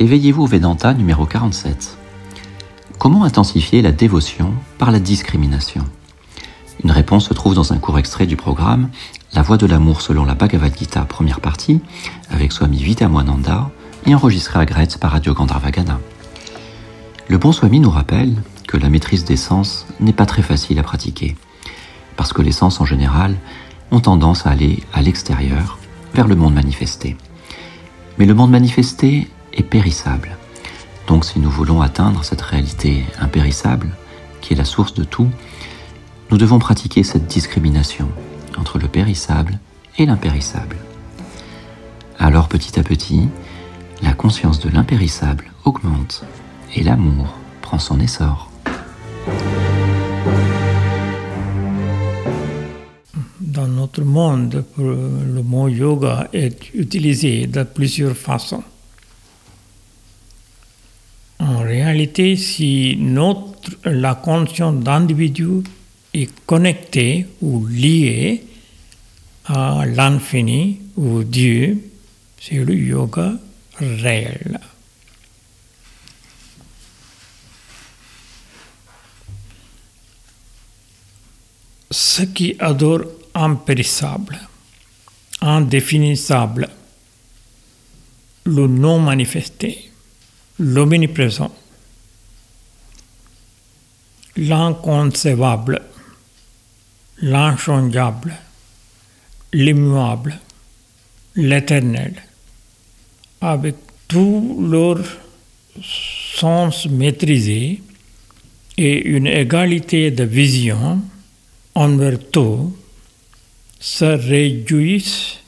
Éveillez-vous 0.00 0.46
Vedanta 0.46 0.94
numéro 0.94 1.26
47. 1.26 1.98
Comment 3.00 3.24
intensifier 3.24 3.82
la 3.82 3.90
dévotion 3.90 4.54
par 4.78 4.92
la 4.92 5.00
discrimination? 5.00 5.84
Une 6.84 6.92
réponse 6.92 7.26
se 7.26 7.34
trouve 7.34 7.56
dans 7.56 7.72
un 7.72 7.78
court 7.78 7.98
extrait 7.98 8.26
du 8.26 8.36
programme 8.36 8.90
La 9.34 9.42
voie 9.42 9.56
de 9.56 9.66
l'amour 9.66 10.00
selon 10.00 10.24
la 10.24 10.36
Bhagavad 10.36 10.78
Gita, 10.78 11.00
première 11.00 11.40
partie, 11.40 11.80
avec 12.30 12.52
Swami 12.52 12.80
Vitamoananda 12.80 13.72
et 14.06 14.14
enregistré 14.14 14.60
à 14.60 14.66
Gretz 14.66 14.98
par 14.98 15.10
Radio 15.10 15.34
Gandharvagana. 15.34 15.98
Le 17.26 17.38
bon 17.38 17.50
Swami 17.50 17.80
nous 17.80 17.90
rappelle 17.90 18.36
que 18.68 18.76
la 18.76 18.90
maîtrise 18.90 19.24
des 19.24 19.36
sens 19.36 19.84
n'est 19.98 20.12
pas 20.12 20.26
très 20.26 20.42
facile 20.42 20.78
à 20.78 20.84
pratiquer, 20.84 21.36
parce 22.16 22.32
que 22.32 22.42
les 22.42 22.52
sens 22.52 22.80
en 22.80 22.84
général 22.84 23.34
ont 23.90 23.98
tendance 23.98 24.46
à 24.46 24.50
aller 24.50 24.80
à 24.92 25.02
l'extérieur, 25.02 25.76
vers 26.14 26.28
le 26.28 26.36
monde 26.36 26.54
manifesté. 26.54 27.16
Mais 28.16 28.26
le 28.26 28.34
monde 28.34 28.52
manifesté 28.52 29.28
périssable. 29.62 30.36
Donc 31.06 31.24
si 31.24 31.38
nous 31.38 31.50
voulons 31.50 31.80
atteindre 31.80 32.24
cette 32.24 32.42
réalité 32.42 33.04
impérissable, 33.20 33.90
qui 34.40 34.52
est 34.52 34.56
la 34.56 34.64
source 34.64 34.94
de 34.94 35.04
tout, 35.04 35.28
nous 36.30 36.38
devons 36.38 36.58
pratiquer 36.58 37.02
cette 37.02 37.26
discrimination 37.26 38.08
entre 38.58 38.78
le 38.78 38.88
périssable 38.88 39.58
et 39.96 40.06
l'impérissable. 40.06 40.76
Alors 42.18 42.48
petit 42.48 42.78
à 42.78 42.82
petit, 42.82 43.28
la 44.02 44.12
conscience 44.12 44.60
de 44.60 44.68
l'impérissable 44.68 45.52
augmente 45.64 46.24
et 46.74 46.82
l'amour 46.82 47.34
prend 47.62 47.78
son 47.78 48.00
essor. 48.00 48.50
Dans 53.40 53.66
notre 53.66 54.02
monde, 54.02 54.64
le 54.76 55.42
mot 55.42 55.68
yoga 55.68 56.28
est 56.32 56.72
utilisé 56.74 57.46
de 57.46 57.62
plusieurs 57.64 58.16
façons. 58.16 58.62
En 61.40 61.62
si 62.36 62.96
notre, 62.98 63.72
la 63.84 64.14
conscience 64.14 64.82
d'individu 64.82 65.62
est 66.14 66.30
connectée 66.46 67.26
ou 67.40 67.66
liée 67.66 68.42
à 69.46 69.84
l'infini 69.86 70.80
ou 70.96 71.22
Dieu, 71.22 71.78
c'est 72.40 72.64
le 72.64 72.74
yoga 72.74 73.32
réel. 73.78 74.60
Ce 81.90 82.22
qui 82.22 82.54
adore 82.58 83.02
impérissable, 83.34 84.38
indéfinissable, 85.40 86.68
le 88.44 88.66
non 88.66 88.98
manifesté, 88.98 89.90
l'omniprésent, 90.58 91.54
l'inconcevable, 94.38 95.82
l'inchangeable, 97.20 98.34
l'immuable, 99.52 100.38
l'éternel, 101.34 102.14
avec 103.40 103.74
tous 104.06 104.66
leurs 104.70 105.04
sens 105.82 106.86
maîtrisés 106.86 107.82
et 108.76 109.06
une 109.08 109.26
égalité 109.26 110.10
de 110.12 110.24
vision 110.24 111.02
envers 111.74 112.18
tout, 112.30 112.76
se 113.80 114.04
réjouissent 114.04 115.38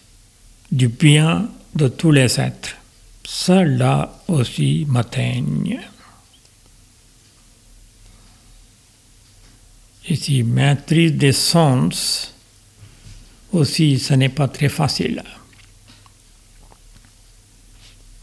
du 0.70 0.88
bien 0.88 1.48
de 1.74 1.88
tous 1.88 2.10
les 2.10 2.40
êtres. 2.40 2.76
Cela 3.24 4.20
aussi 4.28 4.84
m'atteigne. 4.88 5.80
Ici, 10.08 10.42
maîtrise 10.42 11.12
des 11.12 11.32
sens, 11.32 12.34
aussi, 13.52 13.98
ce 13.98 14.14
n'est 14.14 14.28
pas 14.28 14.48
très 14.48 14.68
facile. 14.68 15.22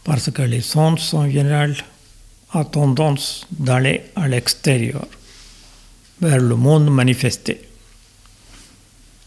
Parce 0.04 0.30
que 0.30 0.42
les 0.42 0.62
sens, 0.62 1.12
en 1.14 1.28
général, 1.28 1.76
ont 2.54 2.64
tendance 2.64 3.46
d'aller 3.50 4.04
à 4.16 4.26
l'extérieur, 4.26 5.06
vers 6.20 6.38
le 6.38 6.56
monde 6.56 6.90
manifesté. 6.90 7.60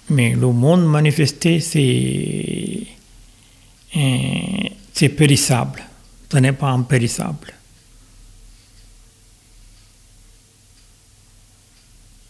Mais 0.10 0.32
le 0.32 0.48
monde 0.48 0.86
manifesté, 0.86 1.60
c'est, 1.60 2.88
c'est 4.92 5.10
périssable, 5.10 5.84
ce 6.32 6.38
n'est 6.38 6.54
pas 6.54 6.72
impérissable. 6.72 7.54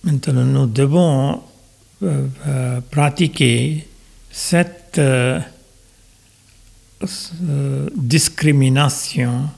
Maintenant, 0.04 0.44
nous 0.44 0.66
devons 0.68 1.42
euh, 2.04 2.28
euh, 2.48 2.82
pratiquer 2.90 3.88
cette 4.32 4.98
euh, 4.98 5.40
discrimination 7.96 9.50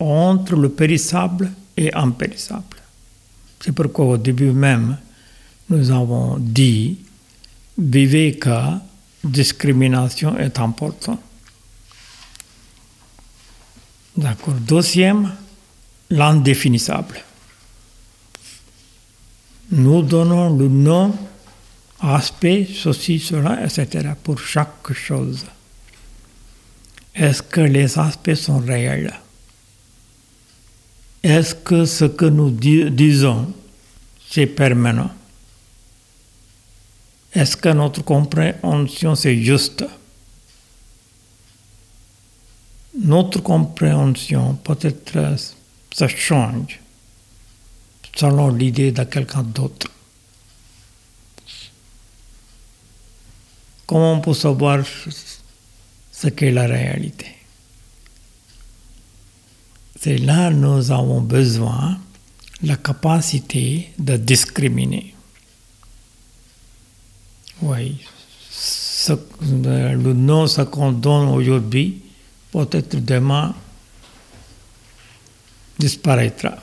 entre 0.00 0.56
le 0.56 0.68
périssable 0.70 1.52
et 1.76 1.92
impérissable. 1.94 2.78
C'est 3.60 3.72
pourquoi 3.72 4.06
au 4.06 4.16
début 4.16 4.50
même, 4.50 4.96
nous 5.70 5.90
avons 5.92 6.38
dit 6.38 6.98
Viveka, 7.78 8.80
discrimination 9.22 10.36
est 10.36 10.58
important. 10.58 11.20
D'accord. 14.16 14.54
Deuxième, 14.54 15.32
l'indéfinissable. 16.10 17.22
Nous 19.72 20.02
donnons 20.02 20.54
le 20.54 20.68
nom, 20.68 21.16
aspect, 21.98 22.68
ceci, 22.70 23.18
cela, 23.18 23.64
etc. 23.64 24.10
pour 24.22 24.38
chaque 24.38 24.92
chose. 24.92 25.46
Est-ce 27.14 27.42
que 27.42 27.62
les 27.62 27.98
aspects 27.98 28.34
sont 28.34 28.58
réels? 28.58 29.12
Est-ce 31.22 31.54
que 31.54 31.86
ce 31.86 32.04
que 32.04 32.26
nous 32.26 32.50
disons, 32.50 33.50
c'est 34.28 34.46
permanent? 34.46 35.10
Est-ce 37.32 37.56
que 37.56 37.70
notre 37.70 38.04
compréhension 38.04 39.14
c'est 39.14 39.38
juste? 39.38 39.86
Notre 43.02 43.40
compréhension 43.42 44.54
peut-être 44.56 45.36
ça 45.94 46.08
change 46.08 46.81
selon 48.14 48.50
l'idée 48.50 48.92
de 48.92 49.04
quelqu'un 49.04 49.42
d'autre. 49.42 49.88
Comment 53.86 54.14
on 54.14 54.20
peut 54.20 54.34
savoir 54.34 54.84
ce 56.12 56.28
qu'est 56.28 56.50
la 56.50 56.66
réalité? 56.66 57.26
C'est 60.00 60.18
là 60.18 60.50
que 60.50 60.54
nous 60.54 60.90
avons 60.90 61.20
besoin 61.20 61.98
la 62.62 62.76
capacité 62.76 63.90
de 63.98 64.16
discriminer. 64.16 65.14
Oui. 67.60 67.98
le 69.42 70.12
nom, 70.12 70.46
ce 70.46 70.62
qu'on 70.62 70.92
donne 70.92 71.28
aujourd'hui, 71.28 72.02
peut-être 72.50 72.96
demain 72.96 73.54
disparaîtra. 75.78 76.58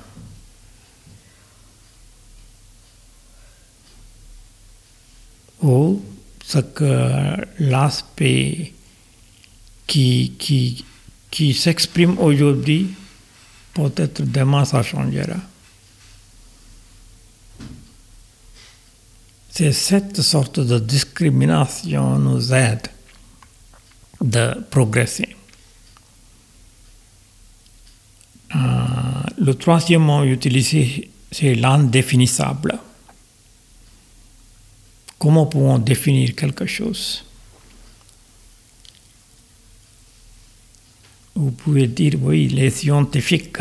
Ou 5.62 6.02
ce 6.46 6.60
que 6.60 7.36
l'aspect 7.60 8.74
qui, 9.88 10.34
qui, 10.38 10.86
qui 11.30 11.54
s'exprime 11.54 12.18
aujourd'hui, 12.20 12.94
peut-être 13.74 14.24
demain 14.24 14.66
ça 14.66 14.82
changera. 14.84 15.38
C'est 19.50 19.74
cette 19.74 20.22
sorte 20.22 20.60
de 20.60 20.80
discrimination 20.80 22.18
nous 22.18 22.54
aide 22.54 22.88
de 24.22 24.54
progresser. 24.70 25.36
Euh, 28.56 28.58
le 29.38 29.54
troisième 29.54 30.04
mot 30.04 30.24
utilisé, 30.24 31.10
c'est 31.32 31.56
l'indéfinissable. 31.56 32.80
Comment 35.20 35.46
pouvons 35.46 35.78
définir 35.78 36.34
quelque 36.34 36.66
chose? 36.66 37.26
Vous 41.36 41.52
pouvez 41.52 41.88
dire, 41.88 42.16
oui, 42.22 42.48
les 42.48 42.70
scientifiques 42.70 43.58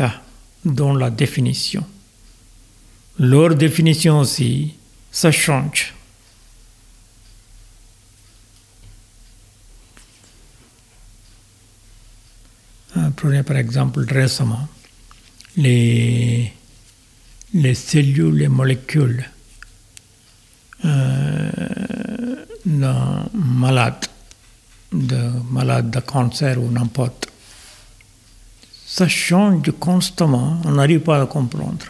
dont 0.65 0.95
la 0.95 1.09
définition. 1.09 1.85
Leur 3.19 3.55
définition 3.55 4.19
aussi, 4.19 4.73
ça 5.11 5.31
change. 5.31 5.93
prenez 13.15 13.43
par 13.43 13.57
exemple 13.57 14.05
récemment 14.07 14.67
les, 15.57 16.53
les 17.53 17.75
cellules, 17.75 18.35
les 18.35 18.47
molécules 18.47 19.29
euh, 20.85 22.45
d'un 22.79 23.25
malade, 23.33 24.05
de 24.91 25.31
malade 25.51 25.91
de 25.91 25.99
cancer 25.99 26.61
ou 26.61 26.71
n'importe. 26.71 27.27
Ça 28.85 29.07
change 29.07 29.71
constamment, 29.79 30.61
on 30.65 30.71
n'arrive 30.71 31.01
pas 31.01 31.21
à 31.21 31.25
comprendre. 31.25 31.85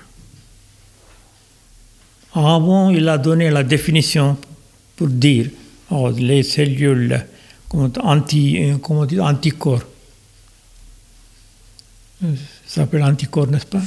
Avant, 2.33 2.89
il 2.89 3.07
a 3.09 3.17
donné 3.17 3.49
la 3.49 3.63
définition 3.63 4.37
pour 4.95 5.07
dire 5.07 5.49
oh, 5.89 6.09
les 6.09 6.43
cellules 6.43 7.25
anti, 7.73 8.73
comment 8.83 9.05
dire, 9.05 9.23
anticorps. 9.23 9.83
Ça 12.21 12.27
s'appelle 12.67 13.03
anticorps, 13.03 13.47
n'est-ce 13.47 13.65
pas? 13.65 13.81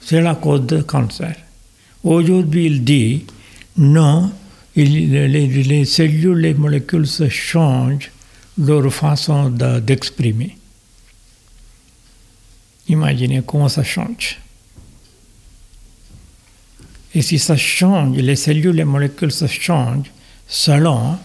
C'est 0.00 0.20
la 0.20 0.34
cause 0.34 0.66
du 0.66 0.82
cancer. 0.84 1.34
Aujourd'hui, 2.04 2.66
il 2.66 2.84
dit 2.84 3.24
non, 3.76 4.30
les, 4.84 5.46
les, 5.46 5.84
cellules, 5.84 6.38
les 6.38 6.54
molécules 6.54 7.06
se 7.06 7.28
changent 7.28 8.10
leur 8.56 8.92
façon 8.92 9.50
d'exprimer. 9.50 10.56
Imaginez 12.88 13.42
comment 13.46 13.68
ça 13.68 13.84
change. 13.84 14.38
Et 17.14 17.22
si 17.22 17.38
ça 17.38 17.56
change, 17.56 18.16
les 18.16 18.36
cellules, 18.36 18.76
les 18.76 18.84
molécules 18.84 19.32
se 19.32 19.46
changent 19.46 20.12
selon, 20.46 21.18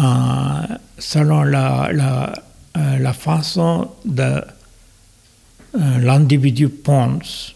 euh, 0.00 0.66
selon 0.98 1.42
la, 1.42 1.90
la, 1.92 2.32
euh, 2.76 3.12
façon 3.12 3.90
de 4.04 4.22
euh, 4.22 5.98
l'individu 5.98 6.68
pense 6.68 7.54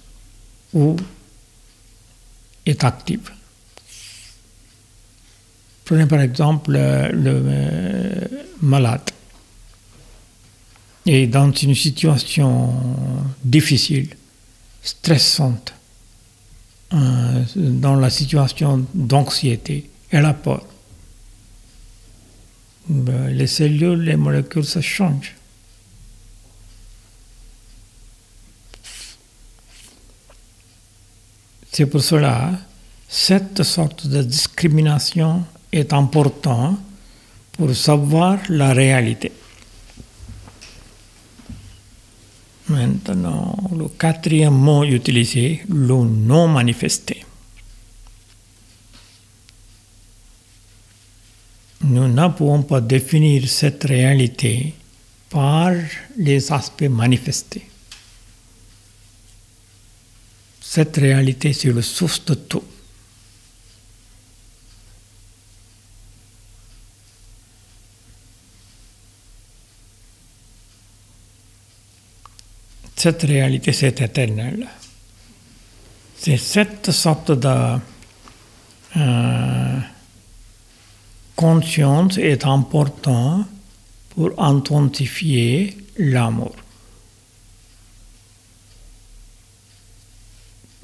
ou 0.72 0.96
est 2.66 2.84
actif. 2.84 3.32
Prenez 5.92 6.06
par 6.06 6.22
exemple 6.22 6.72
le 6.72 8.30
malade. 8.62 9.10
Et 11.04 11.26
dans 11.26 11.52
une 11.52 11.74
situation 11.74 12.72
difficile, 13.44 14.16
stressante, 14.82 15.74
euh, 16.94 17.44
dans 17.54 17.96
la 17.96 18.08
situation 18.08 18.86
d'anxiété 18.94 19.90
et 20.10 20.20
la 20.22 20.32
peur, 20.32 20.64
ben, 22.88 23.26
les 23.26 23.46
cellules, 23.46 24.00
les 24.00 24.16
molécules, 24.16 24.64
ça 24.64 24.80
change. 24.80 25.34
C'est 31.70 31.84
pour 31.84 32.02
cela, 32.02 32.52
cette 33.10 33.62
sorte 33.62 34.06
de 34.06 34.22
discrimination 34.22 35.44
est 35.72 35.92
importante 35.92 36.78
pour 37.52 37.74
savoir 37.74 38.38
la 38.48 38.72
réalité. 38.72 39.32
Maintenant, 42.68 43.58
le 43.76 43.88
quatrième 43.88 44.54
mot 44.54 44.84
utilisé, 44.84 45.62
le 45.68 45.94
non 46.04 46.48
manifesté. 46.48 47.24
Nous 51.84 52.08
ne 52.08 52.28
pouvons 52.28 52.62
pas 52.62 52.80
définir 52.80 53.48
cette 53.48 53.84
réalité 53.84 54.74
par 55.28 55.72
les 56.16 56.52
aspects 56.52 56.82
manifestés. 56.84 57.66
Cette 60.60 60.96
réalité, 60.96 61.52
c'est 61.52 61.72
le 61.72 61.82
source 61.82 62.24
de 62.24 62.34
tout. 62.34 62.62
Cette 73.02 73.22
réalité, 73.22 73.72
c'est 73.72 74.00
éternel. 74.00 74.68
C'est 76.16 76.36
cette 76.36 76.92
sorte 76.92 77.32
de 77.32 77.78
euh, 78.96 79.80
conscience 81.34 82.16
est 82.18 82.46
importante 82.46 83.48
pour 84.10 84.30
intensifier 84.40 85.76
l'amour. 85.98 86.54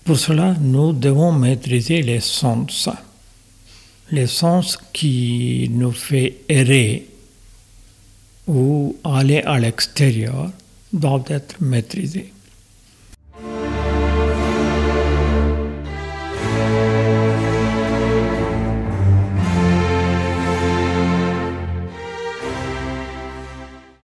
Pour 0.03 0.19
cela, 0.19 0.57
nous 0.61 0.93
devons 0.93 1.31
maîtriser 1.31 2.03
les 2.03 2.19
sens. 2.19 2.89
Les 4.11 4.27
sens 4.27 4.77
qui 4.93 5.69
nous 5.71 5.93
fait 5.93 6.39
errer 6.49 7.07
ou 8.49 8.97
aller 9.05 9.43
à 9.43 9.61
l'extérieur 9.61 10.51
دعوت 10.93 11.63
متریزی 11.63 12.31